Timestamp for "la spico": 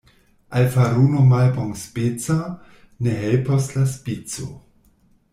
3.77-4.49